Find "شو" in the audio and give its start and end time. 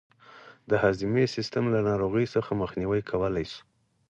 3.51-3.61